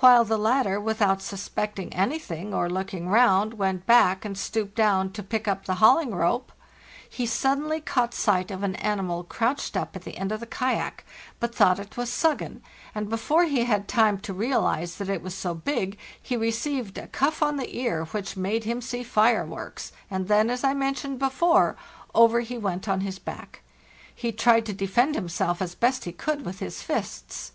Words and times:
While 0.00 0.24
the 0.26 0.36
latter, 0.36 0.78
without 0.78 1.22
suspecting 1.22 1.90
anything 1.94 2.52
or 2.52 2.68
looking 2.68 3.08
round, 3.08 3.54
went 3.54 3.86
back 3.86 4.22
and 4.22 4.36
stooped 4.36 4.74
down 4.74 5.12
to 5.12 5.22
pick 5.22 5.48
up 5.48 5.64
the 5.64 5.76
hauling 5.76 6.14
rope, 6.14 6.52
he 7.08 7.24
suddenly 7.24 7.80
caught 7.80 8.12
sight 8.12 8.50
of 8.50 8.62
an 8.62 8.74
animal 8.74 9.24
crouched 9.24 9.74
up 9.74 9.96
at 9.96 10.02
the 10.02 10.18
end 10.18 10.30
of 10.30 10.40
the 10.40 10.46
kayak, 10.46 11.06
but 11.40 11.54
thought 11.54 11.78
it 11.78 11.96
was 11.96 12.10
'Suggen', 12.10 12.60
and 12.94 13.08
before 13.08 13.44
he 13.44 13.64
had 13.64 13.88
time 13.88 14.18
to 14.18 14.34
real 14.34 14.66
ize 14.66 14.96
that 14.96 15.08
it 15.08 15.22
was 15.22 15.34
so 15.34 15.54
big 15.54 15.96
he 16.20 16.36
received 16.36 16.98
a 16.98 17.06
cuff 17.06 17.42
on 17.42 17.56
the 17.56 17.74
ear 17.78 18.04
which 18.12 18.36
made 18.36 18.64
him 18.64 18.82
see 18.82 19.02
fireworks, 19.02 19.90
and 20.10 20.28
then, 20.28 20.50
as 20.50 20.64
I 20.64 20.74
mentioned 20.74 21.18
before, 21.18 21.76
over 22.14 22.40
he 22.40 22.58
went 22.58 22.90
on 22.90 23.00
his 23.00 23.18
back. 23.18 23.62
He 24.14 24.32
tried 24.32 24.66
to 24.66 24.74
defend 24.74 25.14
himself 25.14 25.62
as 25.62 25.74
best 25.74 26.04
he 26.04 26.12
could 26.12 26.44
with 26.44 26.58
his 26.58 26.82
fists. 26.82 27.52